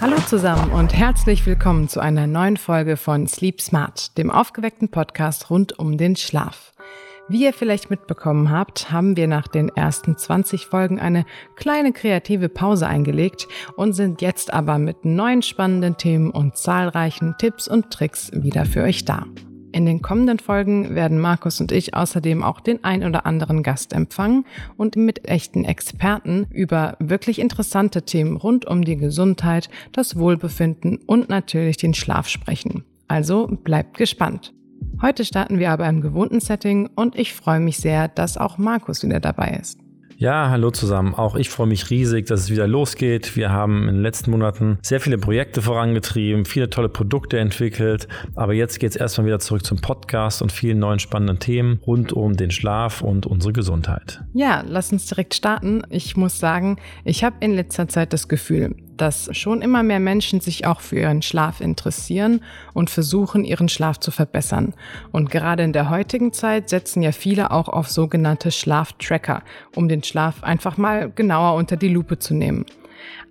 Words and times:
Hallo 0.00 0.16
zusammen 0.26 0.72
und 0.72 0.94
herzlich 0.94 1.44
willkommen 1.44 1.88
zu 1.88 2.00
einer 2.00 2.26
neuen 2.26 2.56
Folge 2.56 2.96
von 2.96 3.26
Sleep 3.26 3.60
Smart, 3.60 4.16
dem 4.16 4.30
aufgeweckten 4.30 4.88
Podcast 4.88 5.50
rund 5.50 5.78
um 5.78 5.98
den 5.98 6.16
Schlaf. 6.16 6.72
Wie 7.30 7.44
ihr 7.44 7.52
vielleicht 7.52 7.90
mitbekommen 7.90 8.50
habt, 8.50 8.90
haben 8.90 9.16
wir 9.16 9.28
nach 9.28 9.46
den 9.46 9.68
ersten 9.68 10.16
20 10.16 10.66
Folgen 10.66 10.98
eine 10.98 11.24
kleine 11.54 11.92
kreative 11.92 12.48
Pause 12.48 12.88
eingelegt 12.88 13.46
und 13.76 13.92
sind 13.92 14.20
jetzt 14.20 14.52
aber 14.52 14.78
mit 14.78 15.04
neuen 15.04 15.40
spannenden 15.42 15.96
Themen 15.96 16.32
und 16.32 16.56
zahlreichen 16.56 17.36
Tipps 17.38 17.68
und 17.68 17.92
Tricks 17.92 18.32
wieder 18.34 18.64
für 18.64 18.82
euch 18.82 19.04
da. 19.04 19.26
In 19.70 19.86
den 19.86 20.02
kommenden 20.02 20.40
Folgen 20.40 20.96
werden 20.96 21.20
Markus 21.20 21.60
und 21.60 21.70
ich 21.70 21.94
außerdem 21.94 22.42
auch 22.42 22.58
den 22.58 22.82
ein 22.82 23.04
oder 23.04 23.24
anderen 23.26 23.62
Gast 23.62 23.92
empfangen 23.92 24.44
und 24.76 24.96
mit 24.96 25.28
echten 25.28 25.64
Experten 25.64 26.48
über 26.50 26.96
wirklich 26.98 27.38
interessante 27.38 28.02
Themen 28.02 28.38
rund 28.38 28.66
um 28.66 28.84
die 28.84 28.96
Gesundheit, 28.96 29.70
das 29.92 30.18
Wohlbefinden 30.18 30.98
und 31.06 31.28
natürlich 31.28 31.76
den 31.76 31.94
Schlaf 31.94 32.26
sprechen. 32.26 32.82
Also 33.06 33.46
bleibt 33.46 33.98
gespannt. 33.98 34.52
Heute 35.02 35.24
starten 35.24 35.58
wir 35.58 35.70
aber 35.70 35.88
im 35.88 36.02
gewohnten 36.02 36.40
Setting 36.40 36.90
und 36.94 37.18
ich 37.18 37.32
freue 37.32 37.58
mich 37.58 37.78
sehr, 37.78 38.08
dass 38.08 38.36
auch 38.36 38.58
Markus 38.58 39.02
wieder 39.02 39.18
dabei 39.18 39.56
ist. 39.58 39.78
Ja, 40.18 40.50
hallo 40.50 40.70
zusammen. 40.70 41.14
Auch 41.14 41.36
ich 41.36 41.48
freue 41.48 41.68
mich 41.68 41.88
riesig, 41.88 42.26
dass 42.26 42.40
es 42.40 42.50
wieder 42.50 42.68
losgeht. 42.68 43.34
Wir 43.34 43.50
haben 43.50 43.88
in 43.88 43.94
den 43.94 44.02
letzten 44.02 44.30
Monaten 44.30 44.78
sehr 44.82 45.00
viele 45.00 45.16
Projekte 45.16 45.62
vorangetrieben, 45.62 46.44
viele 46.44 46.68
tolle 46.68 46.90
Produkte 46.90 47.38
entwickelt. 47.38 48.06
Aber 48.34 48.52
jetzt 48.52 48.78
geht 48.78 48.90
es 48.90 48.96
erstmal 48.96 49.26
wieder 49.26 49.38
zurück 49.38 49.64
zum 49.64 49.80
Podcast 49.80 50.42
und 50.42 50.52
vielen 50.52 50.78
neuen 50.78 50.98
spannenden 50.98 51.38
Themen 51.38 51.80
rund 51.86 52.12
um 52.12 52.36
den 52.36 52.50
Schlaf 52.50 53.00
und 53.00 53.24
unsere 53.24 53.54
Gesundheit. 53.54 54.20
Ja, 54.34 54.62
lass 54.66 54.92
uns 54.92 55.06
direkt 55.06 55.32
starten. 55.32 55.80
Ich 55.88 56.18
muss 56.18 56.38
sagen, 56.38 56.76
ich 57.04 57.24
habe 57.24 57.36
in 57.40 57.54
letzter 57.54 57.88
Zeit 57.88 58.12
das 58.12 58.28
Gefühl, 58.28 58.76
dass 59.00 59.34
schon 59.36 59.62
immer 59.62 59.82
mehr 59.82 60.00
Menschen 60.00 60.40
sich 60.40 60.66
auch 60.66 60.80
für 60.80 60.98
ihren 60.98 61.22
Schlaf 61.22 61.60
interessieren 61.60 62.42
und 62.74 62.90
versuchen, 62.90 63.44
ihren 63.44 63.68
Schlaf 63.68 63.98
zu 63.98 64.10
verbessern. 64.10 64.74
Und 65.10 65.30
gerade 65.30 65.62
in 65.62 65.72
der 65.72 65.88
heutigen 65.88 66.32
Zeit 66.32 66.68
setzen 66.68 67.02
ja 67.02 67.12
viele 67.12 67.50
auch 67.50 67.68
auf 67.68 67.88
sogenannte 67.88 68.50
Schlaftracker, 68.50 69.42
um 69.74 69.88
den 69.88 70.02
Schlaf 70.02 70.42
einfach 70.42 70.76
mal 70.76 71.10
genauer 71.10 71.54
unter 71.54 71.76
die 71.76 71.88
Lupe 71.88 72.18
zu 72.18 72.34
nehmen. 72.34 72.66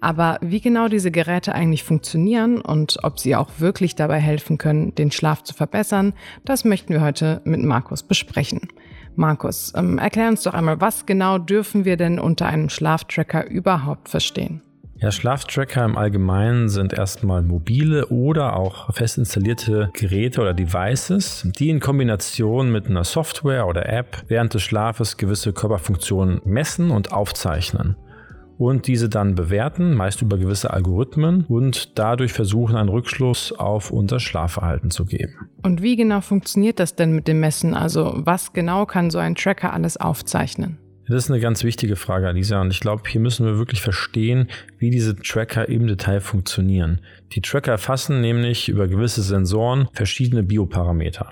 Aber 0.02 0.40
wie 0.42 0.62
genau 0.62 0.88
diese 0.88 1.12
Geräte 1.12 1.54
eigentlich 1.54 1.84
funktionieren 1.84 2.62
und 2.62 2.98
ob 3.04 3.20
sie 3.20 3.36
auch 3.36 3.50
wirklich 3.60 3.96
dabei 3.96 4.20
helfen 4.20 4.58
können, 4.58 4.96
den 4.96 5.12
Schlaf 5.12 5.44
zu 5.44 5.54
verbessern, 5.54 6.14
das 6.46 6.66
möchten 6.66 6.94
wir 6.94 7.02
heute 7.02 7.42
mit 7.44 7.62
Markus 7.62 8.02
besprechen. 8.02 8.62
Markus, 9.16 9.74
ähm, 9.76 9.98
erklär 9.98 10.30
uns 10.30 10.44
doch 10.44 10.54
einmal, 10.54 10.80
was 10.82 11.06
genau 11.06 11.38
dürfen 11.38 11.86
wir 11.86 11.98
denn 11.98 12.20
unter 12.20 12.48
einem 12.48 12.70
Schlaftracker 12.70 13.48
überhaupt 13.48 14.10
verstehen? 14.10 14.62
Ja, 15.02 15.12
Schlaftracker 15.12 15.86
im 15.86 15.98
Allgemeinen 15.98 16.68
sind 16.68 16.92
erstmal 16.92 17.42
mobile 17.42 18.08
oder 18.08 18.58
auch 18.58 18.94
fest 18.94 19.18
installierte 19.18 19.92
Geräte 19.94 20.42
oder 20.42 20.54
Devices, 20.54 21.48
die 21.58 21.70
in 21.70 21.80
Kombination 21.80 22.70
mit 22.70 22.88
einer 22.88 23.06
Software 23.06 23.66
oder 23.66 23.88
App 23.88 24.24
während 24.28 24.54
des 24.54 24.62
Schlafes 24.62 25.16
gewisse 25.16 25.54
Körperfunktionen 25.54 26.42
messen 26.44 26.92
und 26.92 27.14
aufzeichnen 27.14 27.96
und 28.60 28.88
diese 28.88 29.08
dann 29.08 29.36
bewerten, 29.36 29.94
meist 29.94 30.22
über 30.22 30.38
gewisse 30.38 30.72
Algorithmen 30.72 31.46
und 31.48 31.98
dadurch 31.98 32.34
versuchen, 32.34 32.76
einen 32.76 32.90
Rückschluss 32.90 33.54
auf 33.54 33.92
unser 33.92 34.20
Schlafverhalten 34.20 34.92
zu 34.92 35.06
geben. 35.06 35.50
Und 35.64 35.82
wie 35.82 35.96
genau 35.96 36.20
funktioniert 36.20 36.78
das 36.80 36.96
denn 36.96 37.14
mit 37.14 37.30
dem 37.30 37.40
Messen? 37.40 37.74
Also 37.74 38.16
was 38.18 38.52
genau 38.52 38.86
kann 38.86 39.12
so 39.12 39.18
ein 39.18 39.36
Tracker 39.36 39.72
alles 39.74 39.96
aufzeichnen? 39.96 40.78
Das 41.10 41.24
ist 41.24 41.32
eine 41.32 41.40
ganz 41.40 41.64
wichtige 41.64 41.96
Frage, 41.96 42.28
Alisa. 42.28 42.62
Und 42.62 42.70
ich 42.70 42.82
glaube, 42.82 43.02
hier 43.08 43.20
müssen 43.20 43.44
wir 43.44 43.58
wirklich 43.58 43.82
verstehen, 43.82 44.48
wie 44.78 44.92
diese 44.92 45.16
Tracker 45.16 45.68
im 45.68 45.88
Detail 45.88 46.22
funktionieren. 46.22 47.02
Die 47.32 47.42
Tracker 47.42 47.72
erfassen 47.72 48.22
nämlich 48.22 48.70
über 48.70 48.88
gewisse 48.88 49.24
Sensoren 49.24 49.88
verschiedene 49.94 50.44
Bioparameter. 50.44 51.32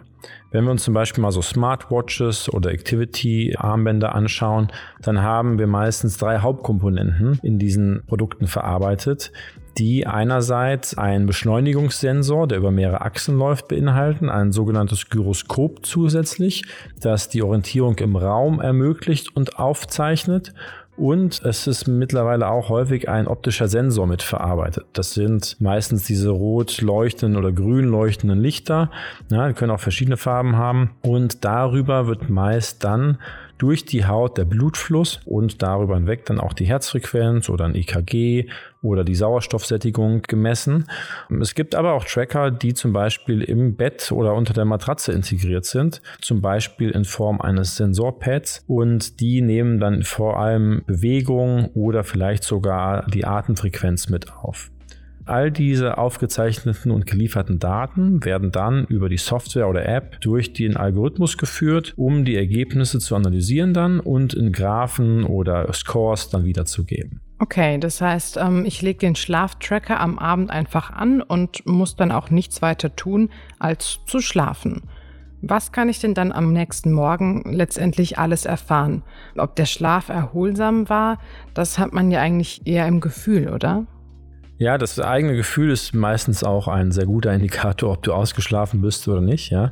Wenn 0.49 0.63
wir 0.63 0.71
uns 0.71 0.83
zum 0.83 0.95
Beispiel 0.95 1.21
mal 1.21 1.31
so 1.31 1.43
Smartwatches 1.43 2.51
oder 2.51 2.71
Activity-Armbänder 2.71 4.15
anschauen, 4.15 4.69
dann 5.03 5.21
haben 5.21 5.59
wir 5.59 5.67
meistens 5.67 6.17
drei 6.17 6.39
Hauptkomponenten 6.39 7.39
in 7.43 7.59
diesen 7.59 8.01
Produkten 8.07 8.47
verarbeitet, 8.47 9.31
die 9.77 10.07
einerseits 10.07 10.97
einen 10.97 11.25
Beschleunigungssensor, 11.25 12.47
der 12.47 12.57
über 12.57 12.71
mehrere 12.71 13.01
Achsen 13.01 13.37
läuft, 13.37 13.67
beinhalten, 13.67 14.29
ein 14.29 14.51
sogenanntes 14.51 15.09
Gyroskop 15.09 15.85
zusätzlich, 15.85 16.63
das 16.99 17.29
die 17.29 17.43
Orientierung 17.43 17.97
im 17.99 18.15
Raum 18.15 18.59
ermöglicht 18.59 19.35
und 19.35 19.59
aufzeichnet 19.59 20.53
und 20.97 21.43
es 21.45 21.67
ist 21.67 21.87
mittlerweile 21.87 22.49
auch 22.49 22.69
häufig 22.69 23.07
ein 23.07 23.27
optischer 23.27 23.67
Sensor 23.67 24.07
mitverarbeitet. 24.07 24.87
Das 24.93 25.13
sind 25.13 25.55
meistens 25.61 26.05
diese 26.05 26.31
rot 26.31 26.81
leuchtenden 26.81 27.37
oder 27.37 27.51
grün 27.51 27.85
leuchtenden 27.85 28.41
Lichter. 28.41 28.89
Ja, 29.29 29.47
die 29.47 29.53
können 29.53 29.71
auch 29.71 29.79
verschiedene 29.79 30.17
Farben 30.17 30.57
haben. 30.57 30.95
Und 31.03 31.45
darüber 31.45 32.07
wird 32.07 32.29
meist 32.29 32.83
dann 32.83 33.19
durch 33.57 33.85
die 33.85 34.05
Haut 34.05 34.37
der 34.37 34.45
Blutfluss 34.45 35.19
und 35.25 35.61
darüber 35.61 35.95
hinweg 35.95 36.25
dann 36.25 36.39
auch 36.39 36.53
die 36.53 36.65
Herzfrequenz 36.65 37.49
oder 37.49 37.65
ein 37.65 37.75
EKG 37.75 38.49
oder 38.81 39.03
die 39.03 39.15
Sauerstoffsättigung 39.15 40.21
gemessen. 40.23 40.85
Es 41.41 41.55
gibt 41.55 41.75
aber 41.75 41.93
auch 41.93 42.05
Tracker, 42.05 42.51
die 42.51 42.73
zum 42.73 42.93
Beispiel 42.93 43.41
im 43.41 43.75
Bett 43.75 44.11
oder 44.11 44.33
unter 44.33 44.53
der 44.53 44.65
Matratze 44.65 45.11
integriert 45.11 45.65
sind, 45.65 46.01
zum 46.21 46.41
Beispiel 46.41 46.91
in 46.91 47.05
Form 47.05 47.41
eines 47.41 47.75
Sensorpads 47.75 48.63
und 48.67 49.19
die 49.19 49.41
nehmen 49.41 49.79
dann 49.79 50.03
vor 50.03 50.39
allem 50.39 50.83
Bewegung 50.85 51.69
oder 51.73 52.03
vielleicht 52.03 52.43
sogar 52.43 53.05
die 53.07 53.25
Atemfrequenz 53.25 54.09
mit 54.09 54.31
auf. 54.33 54.71
All 55.27 55.51
diese 55.51 55.97
aufgezeichneten 55.97 56.91
und 56.91 57.05
gelieferten 57.05 57.59
Daten 57.59 58.23
werden 58.23 58.51
dann 58.51 58.85
über 58.85 59.09
die 59.09 59.17
Software 59.17 59.67
oder 59.67 59.85
App 59.85 60.21
durch 60.21 60.53
den 60.53 60.77
Algorithmus 60.77 61.37
geführt, 61.37 61.93
um 61.97 62.23
die 62.23 62.37
Ergebnisse 62.37 62.99
zu 62.99 63.15
analysieren 63.15 63.73
dann 63.73 63.99
und 63.99 64.33
in 64.33 64.53
Graphen 64.53 65.25
oder 65.25 65.71
Scores 65.73 66.29
dann 66.29 66.45
wiederzugeben. 66.45 67.19
Okay, 67.39 67.77
das 67.77 68.01
heißt, 68.01 68.37
ähm, 68.37 68.65
ich 68.65 68.81
lege 68.81 68.99
den 68.99 69.15
Schlaftracker 69.15 69.99
am 69.99 70.17
Abend 70.17 70.49
einfach 70.49 70.91
an 70.91 71.21
und 71.21 71.65
muss 71.65 71.95
dann 71.95 72.11
auch 72.11 72.31
nichts 72.31 72.61
weiter 72.61 72.95
tun, 72.95 73.29
als 73.59 73.99
zu 74.05 74.21
schlafen. 74.21 74.83
Was 75.41 75.71
kann 75.71 75.87
ich 75.87 75.99
denn 75.99 76.15
dann 76.15 76.31
am 76.31 76.51
nächsten 76.51 76.91
Morgen 76.91 77.43
letztendlich 77.53 78.17
alles 78.17 78.45
erfahren? 78.45 79.03
Ob 79.37 79.55
der 79.55 79.65
Schlaf 79.65 80.09
erholsam 80.09 80.89
war, 80.89 81.19
das 81.53 81.77
hat 81.77 81.93
man 81.93 82.09
ja 82.09 82.21
eigentlich 82.21 82.65
eher 82.65 82.87
im 82.87 83.01
Gefühl, 83.01 83.49
oder? 83.49 83.85
Ja, 84.59 84.79
das 84.79 84.99
eigene 84.99 85.35
Gefühl 85.35 85.69
ist 85.69 85.93
meistens 85.93 86.43
auch 86.43 86.67
ein 86.67 86.91
sehr 86.91 87.05
guter 87.05 87.31
Indikator, 87.31 87.93
ob 87.93 88.01
du 88.01 88.13
ausgeschlafen 88.13 88.81
bist 88.81 89.07
oder 89.07 89.21
nicht. 89.21 89.51
Ja. 89.51 89.71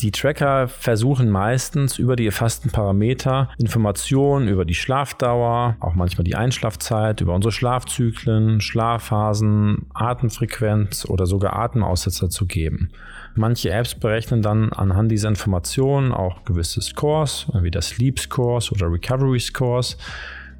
Die 0.00 0.10
Tracker 0.10 0.66
versuchen 0.66 1.30
meistens 1.30 1.98
über 1.98 2.16
die 2.16 2.26
erfassten 2.26 2.70
Parameter 2.70 3.50
Informationen 3.58 4.48
über 4.48 4.64
die 4.64 4.74
Schlafdauer, 4.74 5.76
auch 5.78 5.94
manchmal 5.94 6.24
die 6.24 6.34
Einschlafzeit, 6.34 7.20
über 7.20 7.34
unsere 7.34 7.52
Schlafzyklen, 7.52 8.60
Schlafphasen, 8.60 9.86
Atemfrequenz 9.94 11.04
oder 11.04 11.26
sogar 11.26 11.56
Atemaussetzer 11.56 12.28
zu 12.28 12.46
geben. 12.46 12.90
Manche 13.36 13.70
Apps 13.70 13.94
berechnen 13.94 14.42
dann 14.42 14.72
anhand 14.72 15.12
dieser 15.12 15.28
Informationen 15.28 16.12
auch 16.12 16.44
gewisse 16.44 16.80
Scores, 16.80 17.46
wie 17.60 17.70
das 17.70 17.90
Sleep 17.90 18.18
Scores 18.18 18.72
oder 18.72 18.90
Recovery 18.90 19.38
Scores. 19.38 19.96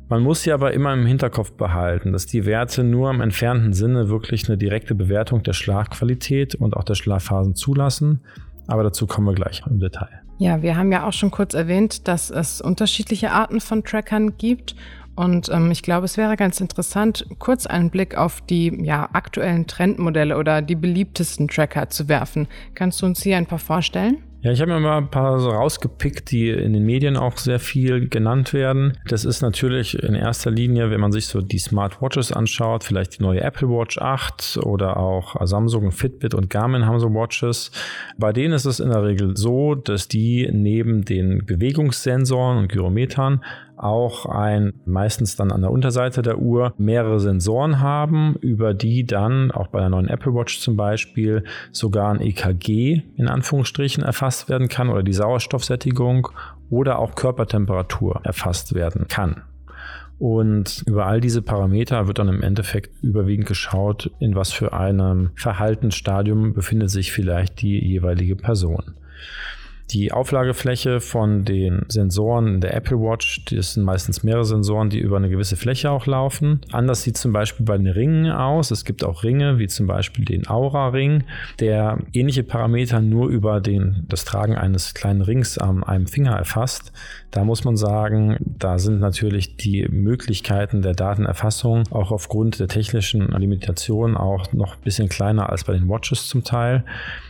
Man 0.08 0.22
muss 0.22 0.42
sie 0.42 0.52
aber 0.52 0.72
immer 0.72 0.92
im 0.92 1.04
Hinterkopf 1.04 1.52
behalten, 1.52 2.12
dass 2.12 2.26
die 2.26 2.46
Werte 2.46 2.84
nur 2.84 3.10
im 3.10 3.20
entfernten 3.20 3.72
Sinne 3.72 4.08
wirklich 4.08 4.48
eine 4.48 4.56
direkte 4.56 4.94
Bewertung 4.94 5.42
der 5.42 5.52
Schlafqualität 5.52 6.54
und 6.54 6.76
auch 6.76 6.84
der 6.84 6.94
Schlafphasen 6.94 7.56
zulassen. 7.56 8.20
Aber 8.68 8.84
dazu 8.84 9.08
kommen 9.08 9.26
wir 9.26 9.34
gleich 9.34 9.62
im 9.68 9.80
Detail. 9.80 10.22
Ja, 10.38 10.62
wir 10.62 10.76
haben 10.76 10.92
ja 10.92 11.06
auch 11.06 11.12
schon 11.12 11.30
kurz 11.30 11.54
erwähnt, 11.54 12.06
dass 12.06 12.30
es 12.30 12.60
unterschiedliche 12.60 13.32
Arten 13.32 13.60
von 13.60 13.82
Trackern 13.82 14.36
gibt. 14.36 14.76
Und 15.16 15.48
ähm, 15.48 15.70
ich 15.70 15.82
glaube, 15.82 16.04
es 16.04 16.16
wäre 16.16 16.36
ganz 16.36 16.60
interessant, 16.60 17.26
kurz 17.38 17.66
einen 17.66 17.90
Blick 17.90 18.16
auf 18.16 18.42
die 18.42 18.84
ja, 18.84 19.08
aktuellen 19.12 19.66
Trendmodelle 19.66 20.36
oder 20.36 20.62
die 20.62 20.76
beliebtesten 20.76 21.48
Tracker 21.48 21.88
zu 21.88 22.08
werfen. 22.08 22.46
Kannst 22.74 23.02
du 23.02 23.06
uns 23.06 23.22
hier 23.22 23.38
ein 23.38 23.46
paar 23.46 23.58
vorstellen? 23.58 24.18
Ja, 24.46 24.52
ich 24.52 24.60
habe 24.60 24.74
mir 24.74 24.78
mal 24.78 24.98
ein 24.98 25.10
paar 25.10 25.40
so 25.40 25.50
rausgepickt, 25.50 26.30
die 26.30 26.50
in 26.50 26.72
den 26.72 26.84
Medien 26.84 27.16
auch 27.16 27.36
sehr 27.36 27.58
viel 27.58 28.08
genannt 28.08 28.52
werden. 28.52 28.96
Das 29.08 29.24
ist 29.24 29.42
natürlich 29.42 30.00
in 30.00 30.14
erster 30.14 30.52
Linie, 30.52 30.88
wenn 30.92 31.00
man 31.00 31.10
sich 31.10 31.26
so 31.26 31.40
die 31.40 31.58
Smartwatches 31.58 32.30
anschaut, 32.30 32.84
vielleicht 32.84 33.18
die 33.18 33.24
neue 33.24 33.40
Apple 33.40 33.68
Watch 33.68 33.98
8 33.98 34.60
oder 34.62 34.98
auch 34.98 35.34
Samsung, 35.44 35.90
Fitbit 35.90 36.32
und 36.32 36.48
Garmin 36.48 36.86
haben 36.86 37.00
so 37.00 37.12
Watches. 37.12 37.72
Bei 38.18 38.32
denen 38.32 38.54
ist 38.54 38.66
es 38.66 38.78
in 38.78 38.90
der 38.90 39.02
Regel 39.02 39.36
so, 39.36 39.74
dass 39.74 40.06
die 40.06 40.48
neben 40.52 41.04
den 41.04 41.44
Bewegungssensoren 41.44 42.58
und 42.58 42.68
Gyrometern 42.68 43.42
auch 43.76 44.26
ein, 44.26 44.74
meistens 44.84 45.36
dann 45.36 45.52
an 45.52 45.62
der 45.62 45.70
Unterseite 45.70 46.22
der 46.22 46.38
Uhr, 46.38 46.74
mehrere 46.78 47.20
Sensoren 47.20 47.80
haben, 47.80 48.36
über 48.40 48.74
die 48.74 49.04
dann 49.04 49.50
auch 49.50 49.68
bei 49.68 49.80
der 49.80 49.90
neuen 49.90 50.08
Apple 50.08 50.34
Watch 50.34 50.60
zum 50.60 50.76
Beispiel 50.76 51.44
sogar 51.72 52.12
ein 52.12 52.20
EKG 52.20 53.02
in 53.16 53.28
Anführungsstrichen 53.28 54.02
erfasst 54.02 54.48
werden 54.48 54.68
kann 54.68 54.88
oder 54.88 55.02
die 55.02 55.12
Sauerstoffsättigung 55.12 56.28
oder 56.70 56.98
auch 56.98 57.14
Körpertemperatur 57.14 58.20
erfasst 58.24 58.74
werden 58.74 59.08
kann. 59.08 59.42
Und 60.18 60.82
über 60.86 61.06
all 61.06 61.20
diese 61.20 61.42
Parameter 61.42 62.06
wird 62.06 62.18
dann 62.18 62.28
im 62.28 62.42
Endeffekt 62.42 63.02
überwiegend 63.02 63.46
geschaut, 63.46 64.10
in 64.18 64.34
was 64.34 64.50
für 64.50 64.72
einem 64.72 65.30
Verhaltensstadium 65.34 66.54
befindet 66.54 66.90
sich 66.90 67.12
vielleicht 67.12 67.60
die 67.60 67.78
jeweilige 67.84 68.34
Person. 68.34 68.94
Die 69.90 70.10
Auflagefläche 70.10 71.00
von 71.00 71.44
den 71.44 71.84
Sensoren 71.88 72.60
der 72.60 72.74
Apple 72.74 72.98
Watch, 72.98 73.44
das 73.44 73.74
sind 73.74 73.84
meistens 73.84 74.24
mehrere 74.24 74.44
Sensoren, 74.44 74.90
die 74.90 74.98
über 74.98 75.16
eine 75.16 75.28
gewisse 75.28 75.56
Fläche 75.56 75.92
auch 75.92 76.06
laufen. 76.06 76.60
Anders 76.72 77.02
sieht 77.02 77.16
zum 77.16 77.32
Beispiel 77.32 77.64
bei 77.64 77.76
den 77.76 77.86
Ringen 77.86 78.32
aus. 78.32 78.72
Es 78.72 78.84
gibt 78.84 79.04
auch 79.04 79.22
Ringe, 79.22 79.58
wie 79.58 79.68
zum 79.68 79.86
Beispiel 79.86 80.24
den 80.24 80.48
Aura-Ring, 80.48 81.22
der 81.60 81.98
ähnliche 82.12 82.42
Parameter 82.42 83.00
nur 83.00 83.28
über 83.28 83.60
den, 83.60 84.04
das 84.08 84.24
Tragen 84.24 84.56
eines 84.56 84.92
kleinen 84.92 85.22
Rings 85.22 85.56
an 85.56 85.84
einem 85.84 86.08
Finger 86.08 86.32
erfasst. 86.32 86.92
Da 87.30 87.44
muss 87.44 87.64
man 87.64 87.76
sagen, 87.76 88.38
da 88.40 88.78
sind 88.78 88.98
natürlich 88.98 89.56
die 89.56 89.86
Möglichkeiten 89.88 90.82
der 90.82 90.94
Datenerfassung 90.94 91.84
auch 91.90 92.10
aufgrund 92.10 92.58
der 92.58 92.66
technischen 92.66 93.28
Limitationen 93.28 94.16
auch 94.16 94.52
noch 94.52 94.74
ein 94.74 94.82
bisschen 94.82 95.08
kleiner 95.08 95.50
als 95.50 95.62
bei 95.62 95.74
den 95.74 95.88
Watches 95.88 96.26
zum 96.26 96.42
Teil. 96.42 96.82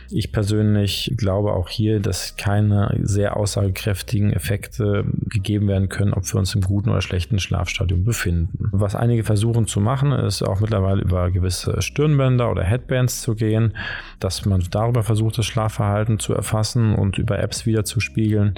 Ich 0.09 0.31
persönlich 0.31 1.13
glaube 1.17 1.53
auch 1.53 1.69
hier, 1.69 1.99
dass 1.99 2.35
keine 2.37 2.97
sehr 3.01 3.37
aussagekräftigen 3.37 4.31
Effekte 4.31 5.05
gegeben 5.25 5.67
werden 5.67 5.89
können, 5.89 6.13
ob 6.13 6.31
wir 6.31 6.39
uns 6.39 6.55
im 6.55 6.61
guten 6.61 6.89
oder 6.89 7.01
schlechten 7.01 7.39
Schlafstadium 7.39 8.03
befinden. 8.03 8.69
Was 8.71 8.95
einige 8.95 9.23
versuchen 9.23 9.67
zu 9.67 9.79
machen, 9.79 10.11
ist 10.11 10.41
auch 10.41 10.59
mittlerweile 10.59 11.01
über 11.01 11.31
gewisse 11.31 11.81
Stirnbänder 11.81 12.49
oder 12.49 12.63
Headbands 12.63 13.21
zu 13.21 13.35
gehen, 13.35 13.73
dass 14.19 14.45
man 14.45 14.63
darüber 14.71 15.03
versucht, 15.03 15.37
das 15.37 15.45
Schlafverhalten 15.45 16.19
zu 16.19 16.33
erfassen 16.33 16.95
und 16.95 17.17
über 17.17 17.39
Apps 17.39 17.65
wieder 17.65 17.83
zu 17.83 17.99
spiegeln. 17.99 18.55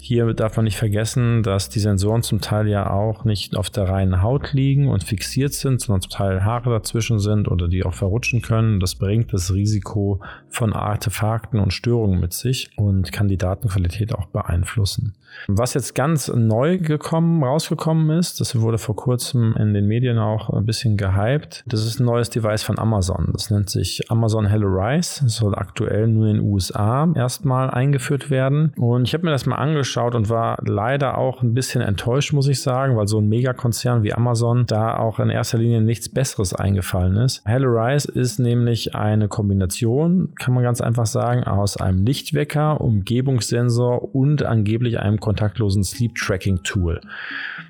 Hier 0.00 0.32
darf 0.32 0.56
man 0.56 0.64
nicht 0.64 0.78
vergessen, 0.78 1.42
dass 1.42 1.68
die 1.68 1.78
Sensoren 1.78 2.22
zum 2.22 2.40
Teil 2.40 2.66
ja 2.68 2.90
auch 2.90 3.24
nicht 3.24 3.54
auf 3.54 3.68
der 3.68 3.88
reinen 3.88 4.22
Haut 4.22 4.54
liegen 4.54 4.88
und 4.88 5.04
fixiert 5.04 5.52
sind, 5.52 5.80
sondern 5.80 6.00
zum 6.00 6.10
Teil 6.10 6.42
Haare 6.44 6.70
dazwischen 6.70 7.20
sind 7.20 7.48
oder 7.48 7.68
die 7.68 7.84
auch 7.84 7.92
verrutschen 7.92 8.40
können. 8.40 8.80
Das 8.80 8.94
bringt 8.94 9.32
das 9.32 9.52
Risiko 9.52 10.20
von 10.48 10.72
Artefakten 10.72 11.60
und 11.60 11.72
Störungen 11.72 12.18
mit 12.18 12.32
sich 12.32 12.70
und 12.76 13.12
kann 13.12 13.28
die 13.28 13.36
Datenqualität 13.36 14.14
auch 14.14 14.26
beeinflussen. 14.26 15.12
Was 15.46 15.74
jetzt 15.74 15.94
ganz 15.94 16.26
neu 16.26 16.78
gekommen, 16.78 17.44
rausgekommen 17.44 18.18
ist, 18.18 18.40
das 18.40 18.58
wurde 18.58 18.78
vor 18.78 18.96
kurzem 18.96 19.54
in 19.56 19.74
den 19.74 19.86
Medien 19.86 20.18
auch 20.18 20.50
ein 20.50 20.66
bisschen 20.66 20.96
gehypt. 20.96 21.62
Das 21.66 21.86
ist 21.86 22.00
ein 22.00 22.04
neues 22.04 22.30
Device 22.30 22.64
von 22.64 22.80
Amazon. 22.80 23.28
Das 23.32 23.48
nennt 23.50 23.70
sich 23.70 24.10
Amazon 24.10 24.46
Hello 24.46 24.66
Rise. 24.66 25.22
Das 25.22 25.36
soll 25.36 25.54
aktuell 25.54 26.08
nur 26.08 26.26
in 26.26 26.38
den 26.38 26.44
USA 26.44 27.08
erstmal 27.14 27.70
eingeführt 27.70 28.28
werden. 28.30 28.72
Und 28.76 29.04
ich 29.04 29.14
habe 29.14 29.24
mir 29.24 29.30
das 29.30 29.46
mal 29.46 29.56
angeschaut 29.56 29.89
und 30.14 30.28
war 30.28 30.58
leider 30.64 31.18
auch 31.18 31.42
ein 31.42 31.54
bisschen 31.54 31.82
enttäuscht, 31.82 32.32
muss 32.32 32.48
ich 32.48 32.62
sagen, 32.62 32.96
weil 32.96 33.08
so 33.08 33.18
ein 33.18 33.28
Megakonzern 33.28 34.02
wie 34.02 34.12
Amazon 34.12 34.66
da 34.66 34.96
auch 34.96 35.18
in 35.18 35.30
erster 35.30 35.58
Linie 35.58 35.80
nichts 35.80 36.08
Besseres 36.08 36.54
eingefallen 36.54 37.16
ist. 37.16 37.42
Hello 37.44 37.68
Rise 37.68 38.10
ist 38.10 38.38
nämlich 38.38 38.94
eine 38.94 39.28
Kombination, 39.28 40.32
kann 40.36 40.54
man 40.54 40.62
ganz 40.62 40.80
einfach 40.80 41.06
sagen, 41.06 41.44
aus 41.44 41.76
einem 41.76 42.04
Lichtwecker, 42.04 42.80
Umgebungssensor 42.80 44.14
und 44.14 44.42
angeblich 44.44 44.98
einem 45.00 45.20
kontaktlosen 45.20 45.84
Sleep 45.84 46.14
Tracking 46.14 46.62
Tool. 46.62 47.00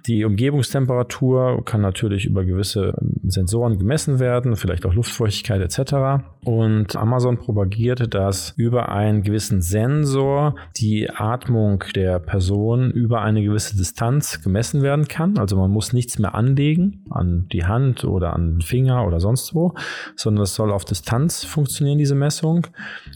Die 0.06 0.24
Umgebungstemperatur 0.24 1.64
kann 1.64 1.80
natürlich 1.80 2.24
über 2.24 2.44
gewisse 2.44 2.94
ähm, 3.00 3.20
Sensoren 3.30 3.78
gemessen 3.78 4.18
werden, 4.18 4.56
vielleicht 4.56 4.86
auch 4.86 4.94
Luftfeuchtigkeit 4.94 5.60
etc. 5.60 6.24
Und 6.44 6.96
Amazon 6.96 7.36
propagiert, 7.36 8.14
dass 8.14 8.54
über 8.56 8.88
einen 8.88 9.22
gewissen 9.22 9.60
Sensor 9.60 10.54
die 10.76 11.10
Atmung 11.10 11.84
der 11.94 12.18
Person 12.18 12.90
über 12.90 13.20
eine 13.20 13.42
gewisse 13.42 13.76
Distanz 13.76 14.42
gemessen 14.42 14.82
werden 14.82 15.06
kann. 15.06 15.38
Also 15.38 15.56
man 15.56 15.70
muss 15.70 15.92
nichts 15.92 16.18
mehr 16.18 16.34
anlegen 16.34 17.04
an 17.10 17.46
die 17.52 17.66
Hand 17.66 18.04
oder 18.04 18.32
an 18.32 18.54
den 18.54 18.60
Finger 18.62 19.06
oder 19.06 19.20
sonst 19.20 19.54
wo, 19.54 19.74
sondern 20.16 20.44
es 20.44 20.54
soll 20.54 20.72
auf 20.72 20.84
Distanz 20.84 21.44
funktionieren, 21.44 21.98
diese 21.98 22.14
Messung. 22.14 22.66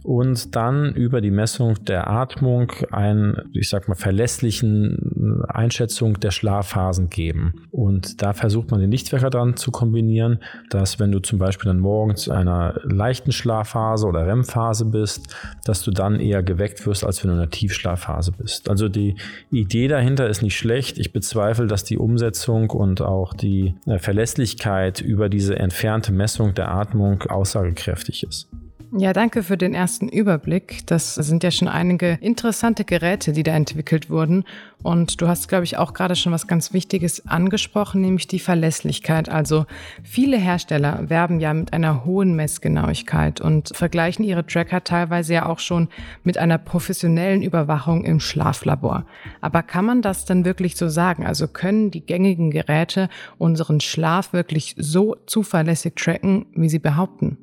Und 0.03 0.55
dann 0.55 0.95
über 0.95 1.21
die 1.21 1.31
Messung 1.31 1.83
der 1.85 2.11
Atmung 2.11 2.73
ein, 2.91 3.37
ich 3.53 3.69
sag 3.69 3.89
mal, 3.89 3.95
verlässlichen 3.95 5.45
Einschätzung 5.49 6.21
der 6.21 6.31
Schlafphasen 6.75 7.11
geben. 7.11 7.55
Und 7.71 8.23
da 8.23 8.33
versucht 8.33 8.71
man 8.71 8.81
den 8.81 8.91
Lichtwecker 8.91 9.31
dran 9.31 9.57
zu 9.57 9.71
kombinieren, 9.71 10.41
dass 10.71 10.99
wenn 10.99 11.13
du 11.13 11.21
zum 11.21 11.39
Beispiel 11.39 11.69
dann 11.69 11.79
morgens 11.79 12.29
einer 12.29 12.81
leichten 12.85 13.33
Schlafphase 13.33 14.07
oder 14.07 14.27
REM-Phase 14.27 14.87
bist, 14.87 15.35
dass 15.65 15.83
du 15.83 15.91
dann 15.91 16.21
eher 16.21 16.43
geweckt 16.43 16.87
wirst, 16.87 17.05
als 17.05 17.23
wenn 17.23 17.29
du 17.29 17.35
in 17.37 17.43
einer 17.43 17.51
Tiefschlafphase 17.51 18.33
bist. 18.33 18.69
Also 18.69 18.89
die 18.89 19.17
Idee 19.51 19.89
dahinter 19.89 20.29
ist 20.29 20.43
nicht 20.43 20.57
schlecht. 20.57 20.99
Ich 20.99 21.13
bezweifle, 21.13 21.67
dass 21.67 21.85
die 21.85 21.99
Umsetzung 21.99 22.71
und 22.71 23.01
auch 23.01 23.35
die 23.35 23.75
äh, 23.87 23.99
Verlässlichkeit 23.99 25.01
über 25.01 25.29
diese 25.29 25.59
entfernte 25.59 26.13
Messung 26.13 26.55
der 26.55 26.71
Atmung 26.71 27.23
aussagekräftig 27.23 28.25
ist. 28.25 28.49
Ja, 28.97 29.13
danke 29.13 29.43
für 29.43 29.57
den 29.57 29.75
ersten 29.75 30.09
Überblick. 30.09 30.87
Das 30.87 31.17
sind 31.17 31.43
ja 31.43 31.51
schon 31.51 31.67
einige 31.67 32.17
interessante 32.21 32.85
Geräte, 32.85 33.33
die 33.33 33.43
da 33.43 33.53
entwickelt 33.53 34.09
wurden. 34.09 34.45
Und 34.85 35.21
du 35.21 35.27
hast, 35.27 35.49
glaube 35.49 35.65
ich, 35.65 35.79
auch 35.79 35.95
gerade 35.95 36.15
schon 36.15 36.31
was 36.31 36.47
ganz 36.47 36.73
Wichtiges 36.73 37.27
angesprochen, 37.27 38.03
nämlich 38.03 38.29
die 38.29 38.39
Verlässlichkeit. 38.39 39.29
Also 39.29 39.67
viele 40.05 40.37
Hersteller 40.37 41.11
werben 41.11 41.41
ja 41.41 41.53
mit 41.53 41.73
einer 41.73 42.05
hohen 42.05 42.37
Messgenauigkeit 42.37 43.41
und 43.41 43.71
vergleichen 43.75 44.25
ihre 44.25 44.47
Tracker 44.47 44.85
teilweise 44.85 45.35
ja 45.35 45.47
auch 45.47 45.59
schon 45.59 45.89
mit 46.23 46.39
einer 46.39 46.59
professionellen 46.59 47.43
Überwachung 47.43 48.05
im 48.05 48.21
Schlaflabor. 48.21 49.07
Aber 49.41 49.65
kann 49.65 49.87
man 49.87 50.03
das 50.03 50.25
denn 50.25 50.45
wirklich 50.45 50.77
so 50.77 50.89
sagen? 50.89 51.27
Also 51.27 51.49
können 51.49 51.91
die 51.91 52.07
gängigen 52.07 52.53
Geräte 52.53 53.09
unseren 53.39 53.81
Schlaf 53.81 54.33
wirklich 54.33 54.77
so 54.79 55.17
zuverlässig 55.27 55.97
tracken, 55.97 56.47
wie 56.55 56.69
sie 56.69 56.79
behaupten? 56.79 57.39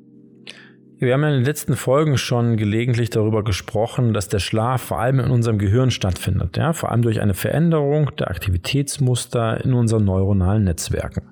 Wir 1.02 1.14
haben 1.14 1.22
ja 1.22 1.30
in 1.30 1.34
den 1.34 1.44
letzten 1.44 1.74
Folgen 1.74 2.16
schon 2.16 2.56
gelegentlich 2.56 3.10
darüber 3.10 3.42
gesprochen, 3.42 4.14
dass 4.14 4.28
der 4.28 4.38
Schlaf 4.38 4.82
vor 4.82 5.00
allem 5.00 5.18
in 5.18 5.32
unserem 5.32 5.58
Gehirn 5.58 5.90
stattfindet, 5.90 6.56
ja, 6.56 6.72
vor 6.72 6.92
allem 6.92 7.02
durch 7.02 7.20
eine 7.20 7.34
Veränderung 7.34 8.14
der 8.20 8.30
Aktivitätsmuster 8.30 9.64
in 9.64 9.72
unseren 9.72 10.04
neuronalen 10.04 10.62
Netzwerken. 10.62 11.24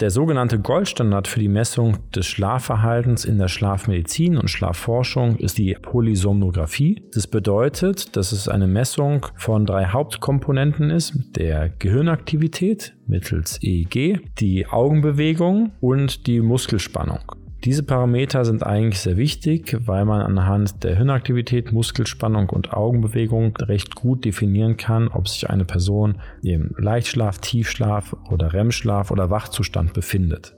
Der 0.00 0.10
sogenannte 0.10 0.58
Goldstandard 0.58 1.28
für 1.28 1.38
die 1.38 1.46
Messung 1.46 1.98
des 2.10 2.26
Schlafverhaltens 2.26 3.24
in 3.24 3.38
der 3.38 3.46
Schlafmedizin 3.46 4.36
und 4.36 4.50
Schlafforschung 4.50 5.36
ist 5.36 5.56
die 5.56 5.76
Polysomnographie. 5.80 7.04
Das 7.14 7.28
bedeutet, 7.28 8.16
dass 8.16 8.32
es 8.32 8.48
eine 8.48 8.66
Messung 8.66 9.26
von 9.36 9.66
drei 9.66 9.86
Hauptkomponenten 9.86 10.90
ist, 10.90 11.14
der 11.36 11.68
Gehirnaktivität 11.68 12.96
mittels 13.06 13.60
EEG, 13.62 14.18
die 14.40 14.66
Augenbewegung 14.66 15.70
und 15.80 16.26
die 16.26 16.40
Muskelspannung. 16.40 17.20
Diese 17.64 17.84
Parameter 17.84 18.44
sind 18.44 18.66
eigentlich 18.66 18.98
sehr 18.98 19.16
wichtig, 19.16 19.76
weil 19.86 20.04
man 20.04 20.20
anhand 20.20 20.82
der 20.82 20.96
Hirnaktivität, 20.96 21.70
Muskelspannung 21.70 22.50
und 22.50 22.72
Augenbewegung 22.72 23.56
recht 23.56 23.94
gut 23.94 24.24
definieren 24.24 24.76
kann, 24.76 25.06
ob 25.06 25.28
sich 25.28 25.48
eine 25.48 25.64
Person 25.64 26.20
im 26.42 26.74
Leichtschlaf, 26.76 27.38
Tiefschlaf 27.38 28.16
oder 28.28 28.52
REM-Schlaf 28.52 29.12
oder 29.12 29.30
Wachzustand 29.30 29.92
befindet. 29.92 30.56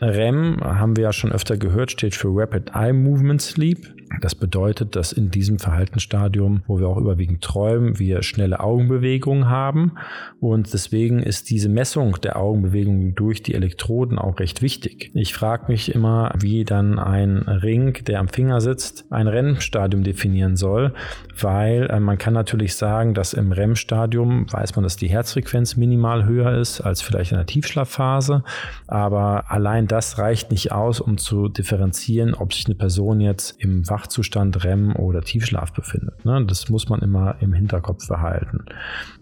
REM 0.00 0.58
haben 0.62 0.96
wir 0.96 1.04
ja 1.04 1.12
schon 1.12 1.32
öfter 1.32 1.58
gehört, 1.58 1.90
steht 1.90 2.14
für 2.14 2.28
Rapid 2.30 2.70
Eye 2.74 2.94
Movement 2.94 3.42
Sleep. 3.42 3.86
Das 4.20 4.34
bedeutet, 4.34 4.96
dass 4.96 5.12
in 5.12 5.30
diesem 5.30 5.58
Verhaltensstadium, 5.58 6.62
wo 6.66 6.80
wir 6.80 6.88
auch 6.88 6.96
überwiegend 6.96 7.42
träumen, 7.42 7.98
wir 7.98 8.22
schnelle 8.22 8.60
Augenbewegungen 8.60 9.48
haben. 9.48 9.92
Und 10.40 10.72
deswegen 10.72 11.22
ist 11.22 11.50
diese 11.50 11.68
Messung 11.68 12.16
der 12.22 12.36
Augenbewegungen 12.36 13.14
durch 13.14 13.42
die 13.42 13.54
Elektroden 13.54 14.18
auch 14.18 14.40
recht 14.40 14.62
wichtig. 14.62 15.10
Ich 15.14 15.34
frage 15.34 15.66
mich 15.68 15.94
immer, 15.94 16.32
wie 16.38 16.64
dann 16.64 16.98
ein 16.98 17.38
Ring, 17.38 17.98
der 18.06 18.20
am 18.20 18.28
Finger 18.28 18.60
sitzt, 18.60 19.06
ein 19.10 19.28
REM-Stadium 19.28 20.02
definieren 20.02 20.56
soll, 20.56 20.94
weil 21.40 21.88
äh, 21.90 22.00
man 22.00 22.18
kann 22.18 22.34
natürlich 22.34 22.74
sagen, 22.74 23.14
dass 23.14 23.32
im 23.34 23.52
REM-Stadium 23.52 24.46
weiß 24.50 24.74
man, 24.76 24.82
dass 24.82 24.96
die 24.96 25.08
Herzfrequenz 25.08 25.76
minimal 25.76 26.24
höher 26.24 26.58
ist 26.58 26.80
als 26.80 27.02
vielleicht 27.02 27.32
in 27.32 27.38
der 27.38 27.46
Tiefschlafphase. 27.46 28.42
Aber 28.86 29.50
allein 29.50 29.86
das 29.86 30.18
reicht 30.18 30.50
nicht 30.50 30.72
aus, 30.72 31.00
um 31.00 31.18
zu 31.18 31.48
differenzieren, 31.48 32.34
ob 32.34 32.52
sich 32.52 32.66
eine 32.66 32.74
Person 32.74 33.20
jetzt 33.20 33.60
im 33.60 33.84
Wachzustand 33.98 34.64
REM 34.64 34.94
oder 34.94 35.22
Tiefschlaf 35.22 35.72
befindet. 35.72 36.24
Ne? 36.24 36.44
Das 36.46 36.68
muss 36.68 36.88
man 36.88 37.00
immer 37.00 37.36
im 37.40 37.52
Hinterkopf 37.52 38.06
behalten. 38.06 38.64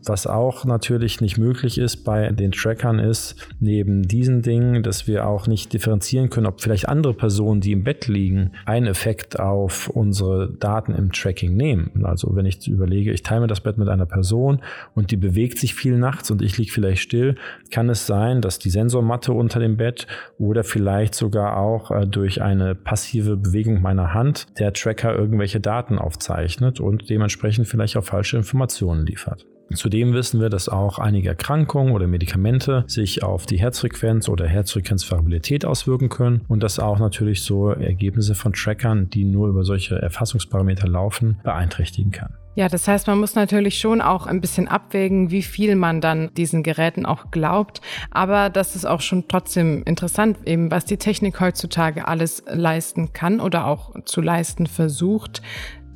Was 0.05 0.27
auch 0.27 0.67
natürlich 0.67 1.21
nicht 1.23 1.39
möglich 1.39 1.79
ist 1.79 2.05
bei 2.05 2.31
den 2.31 2.53
Trackern 2.53 2.99
ist, 2.99 3.37
neben 3.59 4.03
diesen 4.03 4.43
Dingen, 4.43 4.83
dass 4.83 5.07
wir 5.07 5.27
auch 5.27 5.47
nicht 5.47 5.73
differenzieren 5.73 6.29
können, 6.29 6.47
ob 6.47 6.61
vielleicht 6.61 6.89
andere 6.89 7.15
Personen, 7.15 7.63
die 7.63 7.73
im 7.73 7.85
Bett 7.85 8.07
liegen, 8.07 8.53
einen 8.67 8.87
Effekt 8.87 9.41
auf 9.41 9.89
unsere 9.89 10.53
Daten 10.53 10.95
im 10.95 11.11
Tracking 11.11 11.57
nehmen. 11.57 12.05
Also 12.05 12.37
wenn 12.37 12.45
ich 12.45 12.69
überlege, 12.69 13.13
ich 13.13 13.23
teile 13.23 13.47
das 13.47 13.63
Bett 13.63 13.79
mit 13.79 13.89
einer 13.89 14.07
Person 14.07 14.61
und 14.95 15.11
die 15.11 15.17
bewegt 15.17 15.59
sich 15.59 15.75
viel 15.75 15.97
nachts 15.97 16.31
und 16.31 16.43
ich 16.43 16.59
liege 16.59 16.71
vielleicht 16.71 17.01
still, 17.01 17.37
kann 17.71 17.89
es 17.89 18.07
sein, 18.07 18.43
dass 18.43 18.59
die 18.59 18.71
Sensormatte 18.71 19.33
unter 19.33 19.59
dem 19.59 19.79
Bett 19.79 20.07
oder 20.39 20.65
vielleicht 20.65 21.15
sogar 21.15 21.57
auch 21.57 21.91
äh, 21.91 22.07
durch 22.07 22.43
eine 22.43 22.75
passive 22.75 23.37
Bewegung 23.37 23.81
meiner 23.81 24.13
Hand 24.13 24.47
der 24.59 24.66
Tracker 24.73 25.15
irgendwelche 25.15 25.61
Daten 25.61 25.99
aufzeichnet 25.99 26.81
und 26.81 27.09
dementsprechend 27.11 27.69
vielleicht 27.69 27.97
auch 27.97 28.05
falsche 28.05 28.37
Informationen 28.37 29.07
liefert. 29.07 29.47
Zudem 29.75 30.15
wissen 30.15 30.41
wir, 30.41 30.49
dass 30.49 30.69
auch 30.69 30.99
einige 30.99 31.29
Erkrankungen 31.29 31.93
oder 31.93 32.07
Medikamente 32.07 32.85
sich 32.87 33.23
auf 33.23 33.47
die 33.47 33.59
Herzfrequenz 33.59 34.29
oder 34.29 34.47
Herzfrequenzvariabilität 34.47 35.65
auswirken 35.65 36.09
können 36.09 36.43
und 36.49 36.63
dass 36.63 36.79
auch 36.79 36.99
natürlich 36.99 37.43
so 37.43 37.71
Ergebnisse 37.71 38.35
von 38.35 38.53
Trackern, 38.53 39.11
die 39.11 39.25
nur 39.25 39.49
über 39.49 39.65
solche 39.65 39.97
Erfassungsparameter 39.97 40.87
laufen, 40.87 41.41
beeinträchtigen 41.43 42.13
kann. 42.13 42.35
Ja, 42.57 42.71
das 42.71 42.89
heißt, 42.89 43.07
man 43.07 43.21
muss 43.21 43.35
natürlich 43.35 43.79
schon 43.79 44.01
auch 44.01 44.27
ein 44.27 44.41
bisschen 44.41 44.67
abwägen, 44.67 45.31
wie 45.31 45.43
viel 45.43 45.77
man 45.77 46.01
dann 46.01 46.33
diesen 46.39 46.63
Geräten 46.63 47.05
auch 47.05 47.31
glaubt. 47.31 47.83
Aber 48.11 48.49
das 48.49 48.75
ist 48.75 48.87
auch 48.87 49.03
schon 49.03 49.29
trotzdem 49.29 49.83
interessant, 49.83 50.39
eben 50.47 50.71
was 50.71 50.87
die 50.87 50.97
Technik 50.97 51.39
heutzutage 51.39 52.09
alles 52.09 52.43
leisten 52.47 53.13
kann 53.13 53.41
oder 53.41 53.67
auch 53.67 53.93
zu 54.07 54.23
leisten 54.23 54.67
versucht. 54.67 55.43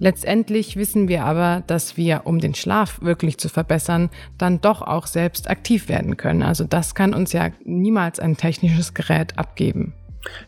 Letztendlich 0.01 0.77
wissen 0.77 1.09
wir 1.09 1.25
aber, 1.25 1.63
dass 1.67 1.99
wir, 1.99 2.23
um 2.25 2.41
den 2.41 2.55
Schlaf 2.55 3.03
wirklich 3.03 3.37
zu 3.37 3.51
verbessern, 3.51 4.09
dann 4.39 4.61
doch 4.63 4.81
auch 4.81 5.07
selbst 5.07 5.49
aktiv 5.49 5.91
werden 5.91 6.17
können. 6.17 6.43
Also 6.43 6.65
das 6.65 6.95
kann 6.95 7.13
uns 7.13 7.35
ja 7.35 7.51
niemals 7.65 8.19
ein 8.19 8.39
technisches 8.39 8.95
Gerät 8.95 9.39
abgeben. 9.39 9.93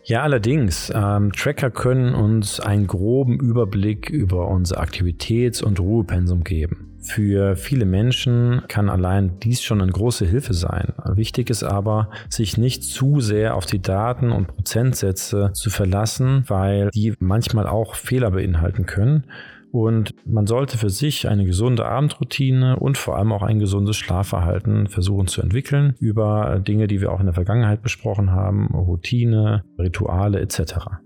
Ja, 0.04 0.22
allerdings, 0.22 0.90
ähm, 0.94 1.32
Tracker 1.32 1.70
können 1.70 2.14
uns 2.14 2.60
einen 2.60 2.86
groben 2.86 3.38
Überblick 3.40 4.08
über 4.08 4.48
unser 4.48 4.80
Aktivitäts- 4.80 5.62
und 5.62 5.80
Ruhepensum 5.80 6.44
geben. 6.44 6.91
Für 7.02 7.56
viele 7.56 7.84
Menschen 7.84 8.62
kann 8.68 8.88
allein 8.88 9.38
dies 9.40 9.62
schon 9.62 9.82
eine 9.82 9.90
große 9.90 10.24
Hilfe 10.24 10.54
sein. 10.54 10.92
Wichtig 11.14 11.50
ist 11.50 11.64
aber, 11.64 12.10
sich 12.28 12.56
nicht 12.56 12.84
zu 12.84 13.20
sehr 13.20 13.56
auf 13.56 13.66
die 13.66 13.82
Daten 13.82 14.30
und 14.30 14.46
Prozentsätze 14.46 15.50
zu 15.52 15.70
verlassen, 15.70 16.44
weil 16.46 16.90
die 16.90 17.14
manchmal 17.18 17.66
auch 17.66 17.96
Fehler 17.96 18.30
beinhalten 18.30 18.86
können. 18.86 19.24
Und 19.72 20.14
man 20.26 20.46
sollte 20.46 20.76
für 20.76 20.90
sich 20.90 21.28
eine 21.28 21.46
gesunde 21.46 21.86
Abendroutine 21.86 22.76
und 22.76 22.98
vor 22.98 23.16
allem 23.16 23.32
auch 23.32 23.42
ein 23.42 23.58
gesundes 23.58 23.96
Schlafverhalten 23.96 24.86
versuchen 24.86 25.28
zu 25.28 25.40
entwickeln 25.40 25.94
über 25.98 26.60
Dinge, 26.60 26.86
die 26.86 27.00
wir 27.00 27.10
auch 27.10 27.20
in 27.20 27.26
der 27.26 27.34
Vergangenheit 27.34 27.82
besprochen 27.82 28.32
haben, 28.32 28.66
Routine, 28.66 29.64
Rituale 29.78 30.40
etc. 30.40 31.00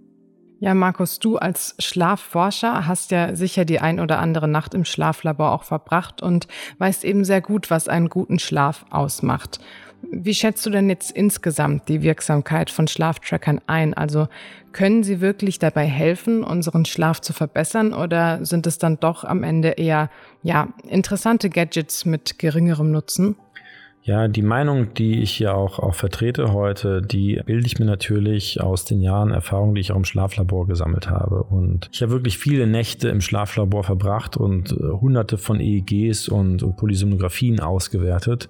Ja, 0.58 0.72
Markus, 0.72 1.18
du 1.18 1.36
als 1.36 1.74
Schlafforscher 1.78 2.86
hast 2.86 3.10
ja 3.10 3.36
sicher 3.36 3.66
die 3.66 3.78
ein 3.78 4.00
oder 4.00 4.20
andere 4.20 4.48
Nacht 4.48 4.72
im 4.72 4.86
Schlaflabor 4.86 5.52
auch 5.52 5.64
verbracht 5.64 6.22
und 6.22 6.48
weißt 6.78 7.04
eben 7.04 7.26
sehr 7.26 7.42
gut, 7.42 7.70
was 7.70 7.88
einen 7.88 8.08
guten 8.08 8.38
Schlaf 8.38 8.86
ausmacht. 8.88 9.60
Wie 10.10 10.34
schätzt 10.34 10.64
du 10.64 10.70
denn 10.70 10.88
jetzt 10.88 11.10
insgesamt 11.10 11.88
die 11.88 12.00
Wirksamkeit 12.00 12.70
von 12.70 12.88
Schlaftrackern 12.88 13.60
ein? 13.66 13.92
Also 13.92 14.28
können 14.72 15.02
sie 15.02 15.20
wirklich 15.20 15.58
dabei 15.58 15.84
helfen, 15.84 16.42
unseren 16.42 16.86
Schlaf 16.86 17.20
zu 17.20 17.34
verbessern 17.34 17.92
oder 17.92 18.44
sind 18.44 18.66
es 18.66 18.78
dann 18.78 18.98
doch 18.98 19.24
am 19.24 19.42
Ende 19.42 19.70
eher 19.70 20.10
ja, 20.42 20.68
interessante 20.88 21.50
Gadgets 21.50 22.06
mit 22.06 22.38
geringerem 22.38 22.92
Nutzen? 22.92 23.36
Ja, 24.06 24.28
die 24.28 24.42
Meinung, 24.42 24.94
die 24.94 25.20
ich 25.20 25.40
ja 25.40 25.52
auch, 25.52 25.80
auch 25.80 25.96
vertrete 25.96 26.52
heute, 26.52 27.02
die 27.02 27.42
bilde 27.44 27.66
ich 27.66 27.80
mir 27.80 27.86
natürlich 27.86 28.60
aus 28.60 28.84
den 28.84 29.00
Jahren 29.00 29.32
Erfahrung, 29.32 29.74
die 29.74 29.80
ich 29.80 29.90
auch 29.90 29.96
im 29.96 30.04
Schlaflabor 30.04 30.68
gesammelt 30.68 31.10
habe. 31.10 31.42
Und 31.42 31.88
ich 31.92 32.02
habe 32.02 32.12
wirklich 32.12 32.38
viele 32.38 32.68
Nächte 32.68 33.08
im 33.08 33.20
Schlaflabor 33.20 33.82
verbracht 33.82 34.36
und 34.36 34.70
äh, 34.70 34.76
hunderte 34.76 35.38
von 35.38 35.58
EEGs 35.58 36.28
und, 36.28 36.62
und 36.62 36.76
Polysomnographien 36.76 37.58
ausgewertet. 37.58 38.48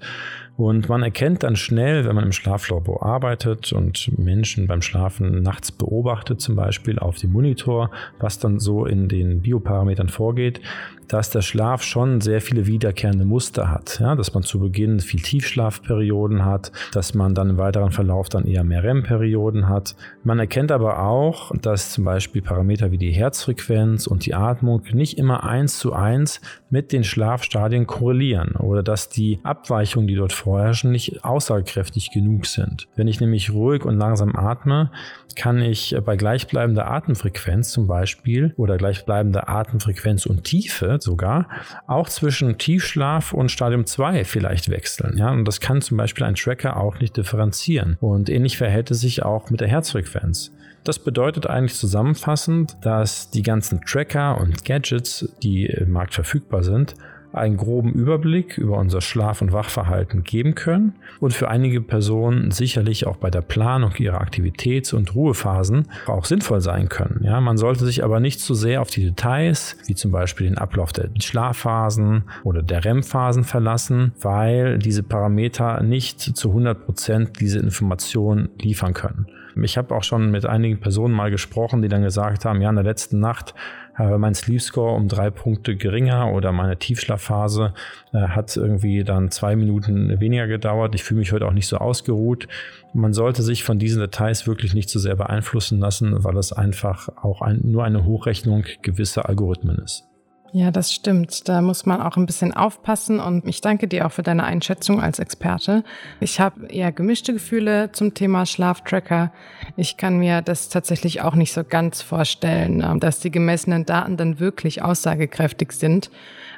Und 0.56 0.88
man 0.88 1.02
erkennt 1.02 1.42
dann 1.42 1.54
schnell, 1.54 2.06
wenn 2.06 2.14
man 2.14 2.24
im 2.24 2.32
Schlaflabor 2.32 3.02
arbeitet 3.02 3.72
und 3.72 4.10
Menschen 4.18 4.66
beim 4.66 4.80
Schlafen 4.80 5.42
nachts 5.42 5.70
beobachtet, 5.70 6.40
zum 6.40 6.56
Beispiel 6.56 6.98
auf 6.98 7.16
dem 7.16 7.32
Monitor, 7.32 7.90
was 8.18 8.38
dann 8.38 8.58
so 8.58 8.86
in 8.86 9.08
den 9.08 9.42
Bioparametern 9.42 10.08
vorgeht, 10.08 10.60
dass 11.08 11.30
der 11.30 11.42
Schlaf 11.42 11.82
schon 11.82 12.20
sehr 12.20 12.40
viele 12.40 12.66
wiederkehrende 12.66 13.24
Muster 13.24 13.70
hat. 13.70 14.00
Ja, 14.00 14.14
dass 14.14 14.34
man 14.34 14.42
zu 14.42 14.58
Beginn 14.58 15.00
viel 15.00 15.20
Tiefschlafperioden 15.20 16.44
hat, 16.44 16.72
dass 16.92 17.14
man 17.14 17.34
dann 17.34 17.50
im 17.50 17.58
weiteren 17.58 17.92
Verlauf 17.92 18.28
dann 18.28 18.46
eher 18.46 18.64
mehr 18.64 18.82
REM-Perioden 18.82 19.68
hat. 19.68 19.94
Man 20.24 20.38
erkennt 20.38 20.72
aber 20.72 21.00
auch, 21.06 21.52
dass 21.60 21.92
zum 21.92 22.04
Beispiel 22.04 22.42
Parameter 22.42 22.90
wie 22.90 22.98
die 22.98 23.12
Herzfrequenz 23.12 24.06
und 24.06 24.26
die 24.26 24.34
Atmung 24.34 24.82
nicht 24.92 25.18
immer 25.18 25.44
eins 25.44 25.78
zu 25.78 25.92
eins 25.92 26.40
mit 26.70 26.92
den 26.92 27.04
Schlafstadien 27.04 27.86
korrelieren 27.86 28.56
oder 28.56 28.82
dass 28.82 29.08
die 29.08 29.38
Abweichungen, 29.42 30.08
die 30.08 30.16
dort 30.16 30.32
vorherrschen, 30.32 30.90
nicht 30.90 31.24
aussagekräftig 31.24 32.10
genug 32.10 32.46
sind. 32.46 32.88
Wenn 32.96 33.08
ich 33.08 33.20
nämlich 33.20 33.52
ruhig 33.52 33.84
und 33.84 33.98
langsam 33.98 34.34
atme, 34.34 34.90
kann 35.36 35.60
ich 35.60 35.94
bei 36.04 36.16
gleichbleibender 36.16 36.90
Atemfrequenz 36.90 37.70
zum 37.70 37.86
Beispiel 37.86 38.54
oder 38.56 38.78
gleichbleibender 38.78 39.48
Atemfrequenz 39.48 40.26
und 40.26 40.44
Tiefe 40.44 40.98
sogar 41.00 41.48
auch 41.86 42.08
zwischen 42.08 42.58
Tiefschlaf 42.58 43.32
und 43.32 43.50
Stadium 43.50 43.86
2 43.86 44.24
vielleicht 44.24 44.70
wechseln. 44.70 45.18
Ja, 45.18 45.30
und 45.30 45.44
das 45.44 45.60
kann 45.60 45.82
zum 45.82 45.98
Beispiel 45.98 46.24
ein 46.24 46.34
Tracker 46.34 46.78
auch 46.78 46.98
nicht 46.98 47.16
differenzieren. 47.16 47.98
Und 48.00 48.30
ähnlich 48.30 48.56
verhält 48.56 48.90
es 48.90 49.00
sich 49.00 49.22
auch 49.22 49.50
mit 49.50 49.60
der 49.60 49.68
Herzfrequenz. 49.68 50.52
Das 50.86 51.00
bedeutet 51.00 51.48
eigentlich 51.48 51.74
zusammenfassend, 51.74 52.76
dass 52.80 53.28
die 53.30 53.42
ganzen 53.42 53.80
Tracker 53.80 54.40
und 54.40 54.64
Gadgets, 54.64 55.28
die 55.42 55.66
im 55.66 55.90
Markt 55.90 56.14
verfügbar 56.14 56.62
sind, 56.62 56.94
einen 57.32 57.56
groben 57.56 57.92
Überblick 57.92 58.56
über 58.56 58.78
unser 58.78 59.00
Schlaf- 59.00 59.42
und 59.42 59.52
Wachverhalten 59.52 60.22
geben 60.22 60.54
können 60.54 60.94
und 61.18 61.34
für 61.34 61.48
einige 61.48 61.80
Personen 61.80 62.52
sicherlich 62.52 63.04
auch 63.08 63.16
bei 63.16 63.30
der 63.30 63.40
Planung 63.40 63.94
ihrer 63.98 64.20
Aktivitäts- 64.20 64.94
und 64.94 65.16
Ruhephasen 65.16 65.88
auch 66.06 66.24
sinnvoll 66.24 66.60
sein 66.60 66.88
können. 66.88 67.20
Ja, 67.24 67.40
man 67.40 67.56
sollte 67.56 67.84
sich 67.84 68.04
aber 68.04 68.20
nicht 68.20 68.38
zu 68.38 68.54
sehr 68.54 68.80
auf 68.80 68.90
die 68.90 69.06
Details, 69.06 69.76
wie 69.86 69.96
zum 69.96 70.12
Beispiel 70.12 70.46
den 70.46 70.56
Ablauf 70.56 70.92
der 70.92 71.10
Schlafphasen 71.20 72.22
oder 72.44 72.62
der 72.62 72.84
REM-Phasen 72.84 73.42
verlassen, 73.42 74.12
weil 74.22 74.78
diese 74.78 75.02
Parameter 75.02 75.82
nicht 75.82 76.20
zu 76.20 76.50
100 76.50 76.86
Prozent 76.86 77.40
diese 77.40 77.58
Informationen 77.58 78.50
liefern 78.60 78.94
können. 78.94 79.26
Ich 79.62 79.78
habe 79.78 79.94
auch 79.94 80.02
schon 80.02 80.30
mit 80.30 80.44
einigen 80.44 80.80
Personen 80.80 81.14
mal 81.14 81.30
gesprochen, 81.30 81.82
die 81.82 81.88
dann 81.88 82.02
gesagt 82.02 82.44
haben, 82.44 82.60
ja, 82.60 82.68
in 82.68 82.76
der 82.76 82.84
letzten 82.84 83.20
Nacht 83.20 83.54
äh, 83.98 84.18
mein 84.18 84.34
Sleep 84.34 84.60
Score 84.60 84.94
um 84.94 85.08
drei 85.08 85.30
Punkte 85.30 85.76
geringer 85.76 86.32
oder 86.32 86.52
meine 86.52 86.76
Tiefschlafphase 86.76 87.72
äh, 88.12 88.18
hat 88.18 88.56
irgendwie 88.56 89.04
dann 89.04 89.30
zwei 89.30 89.56
Minuten 89.56 90.20
weniger 90.20 90.46
gedauert. 90.46 90.94
Ich 90.94 91.04
fühle 91.04 91.20
mich 91.20 91.32
heute 91.32 91.46
auch 91.46 91.52
nicht 91.52 91.68
so 91.68 91.78
ausgeruht. 91.78 92.48
Man 92.92 93.12
sollte 93.12 93.42
sich 93.42 93.64
von 93.64 93.78
diesen 93.78 94.00
Details 94.00 94.46
wirklich 94.46 94.74
nicht 94.74 94.90
so 94.90 94.98
sehr 94.98 95.16
beeinflussen 95.16 95.78
lassen, 95.78 96.24
weil 96.24 96.36
es 96.36 96.52
einfach 96.52 97.08
auch 97.16 97.40
ein, 97.40 97.60
nur 97.62 97.84
eine 97.84 98.04
Hochrechnung 98.04 98.64
gewisser 98.82 99.28
Algorithmen 99.28 99.78
ist. 99.78 100.06
Ja, 100.52 100.70
das 100.70 100.92
stimmt. 100.92 101.48
Da 101.48 101.60
muss 101.60 101.86
man 101.86 102.00
auch 102.00 102.16
ein 102.16 102.24
bisschen 102.24 102.54
aufpassen 102.54 103.20
und 103.20 103.46
ich 103.46 103.60
danke 103.60 103.88
dir 103.88 104.06
auch 104.06 104.12
für 104.12 104.22
deine 104.22 104.44
Einschätzung 104.44 105.02
als 105.02 105.18
Experte. 105.18 105.84
Ich 106.20 106.40
habe 106.40 106.66
eher 106.68 106.92
gemischte 106.92 107.32
Gefühle 107.32 107.90
zum 107.92 108.14
Thema 108.14 108.46
Schlaftracker. 108.46 109.32
Ich 109.76 109.96
kann 109.96 110.18
mir 110.18 110.42
das 110.42 110.68
tatsächlich 110.68 111.20
auch 111.20 111.34
nicht 111.34 111.52
so 111.52 111.64
ganz 111.64 112.00
vorstellen, 112.00 112.82
ähm, 112.82 113.00
dass 113.00 113.20
die 113.20 113.30
gemessenen 113.30 113.84
Daten 113.84 114.16
dann 114.16 114.40
wirklich 114.40 114.82
aussagekräftig 114.82 115.72
sind. 115.72 116.10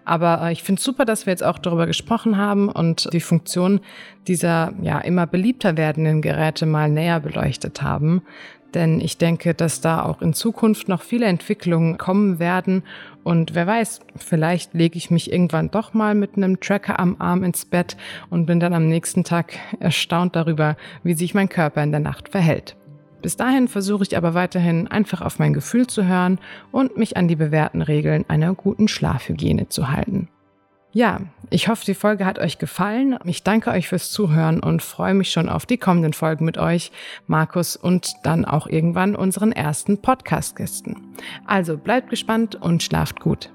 Aber 0.05 0.43
äh, 0.43 0.53
ich 0.53 0.63
finde 0.63 0.79
es 0.79 0.85
super, 0.85 1.05
dass 1.05 1.27
wir 1.27 1.33
jetzt 1.33 1.45
auch 1.45 1.59
darüber 1.59 1.87
gesprochen 1.87 2.37
haben 2.37 2.69
und 2.69 3.09
die 3.13 3.21
Funktion 3.21 3.81
dieser 4.27 4.73
ja 4.83 4.99
immer 5.01 5.27
beliebter 5.27 5.77
werdenden 5.77 6.23
Geräte 6.23 6.67
mal 6.67 6.91
näher 6.91 7.21
beleuchtet 7.21 7.83
haben. 7.83 8.23
Denn 8.75 9.01
ich 9.01 9.17
denke, 9.17 9.55
dass 9.55 9.81
da 9.81 10.03
auch 10.05 10.21
in 10.21 10.35
Zukunft 10.35 10.89
noch 10.89 11.03
viele 11.03 11.27
Entwicklungen 11.27 11.97
kommen 11.97 12.39
werden. 12.39 12.83
Und 13.25 13.55
wer 13.55 13.67
weiß, 13.67 14.01
vielleicht 14.17 14.75
lege 14.75 14.99
ich 14.99 15.11
mich 15.11 15.33
irgendwann 15.33 15.71
doch 15.71 15.95
mal 15.95 16.15
mit 16.15 16.37
einem 16.37 16.61
Tracker 16.61 16.99
am 16.99 17.17
Arm 17.19 17.45
ins 17.45 17.65
Bett 17.65 17.97
und 18.29 18.47
bin 18.47 18.61
dann 18.61 18.75
am 18.75 18.89
nächsten 18.89 19.25
Tag 19.25 19.55
erstaunt 19.81 20.37
darüber, 20.37 20.77
wie 21.03 21.15
sich 21.15 21.35
mein 21.35 21.49
Körper 21.49 21.83
in 21.83 21.93
der 21.93 22.01
Nacht 22.01 22.29
verhält. 22.29 22.77
Bis 23.23 23.37
dahin 23.37 23.67
versuche 23.69 24.05
ich 24.05 24.17
aber 24.17 24.35
weiterhin 24.35 24.87
einfach 24.87 25.23
auf 25.23 25.39
mein 25.39 25.53
Gefühl 25.53 25.87
zu 25.87 26.07
hören 26.07 26.39
und 26.71 26.97
mich 26.97 27.17
an 27.17 27.27
die 27.27 27.37
bewährten 27.37 27.83
Regeln 27.83 28.25
einer 28.29 28.55
guten 28.55 28.87
Schlafhygiene 28.87 29.69
zu 29.69 29.91
halten. 29.91 30.29
Ja, 30.93 31.21
ich 31.51 31.69
hoffe, 31.69 31.85
die 31.85 31.95
Folge 31.95 32.25
hat 32.25 32.39
euch 32.39 32.59
gefallen. 32.59 33.19
Ich 33.25 33.43
danke 33.43 33.71
euch 33.71 33.89
fürs 33.89 34.11
Zuhören 34.11 34.61
und 34.61 34.83
freue 34.83 35.15
mich 35.15 35.31
schon 35.31 35.49
auf 35.49 35.67
die 35.67 35.77
kommenden 35.77 36.15
Folgen 36.15 36.45
mit 36.45 36.57
euch, 36.57 36.93
Markus, 37.27 37.77
und 37.77 38.15
dann 38.23 38.45
auch 38.45 38.67
irgendwann 38.67 39.15
unseren 39.15 39.53
ersten 39.53 40.01
Podcast-Gästen. 40.01 41.15
Also 41.47 41.77
bleibt 41.77 42.09
gespannt 42.09 42.55
und 42.57 42.83
schlaft 42.83 43.21
gut. 43.21 43.51